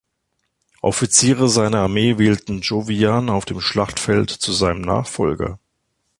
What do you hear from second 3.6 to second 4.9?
Schlachtfeld zu seinem